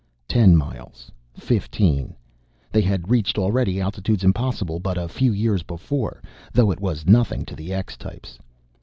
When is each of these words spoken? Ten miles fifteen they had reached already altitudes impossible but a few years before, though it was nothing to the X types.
Ten 0.27 0.55
miles 0.57 1.11
fifteen 1.37 2.15
they 2.71 2.81
had 2.81 3.11
reached 3.11 3.37
already 3.37 3.79
altitudes 3.79 4.23
impossible 4.23 4.79
but 4.79 4.97
a 4.97 5.07
few 5.07 5.31
years 5.31 5.61
before, 5.61 6.23
though 6.51 6.71
it 6.71 6.79
was 6.79 7.05
nothing 7.05 7.45
to 7.45 7.55
the 7.55 7.71
X 7.71 7.97
types. 7.97 8.39